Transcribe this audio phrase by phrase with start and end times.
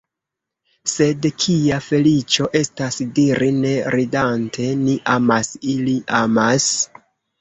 [0.91, 6.71] Sed kia feliĉo estas diri ne ridante: „Ni amas, ili amas.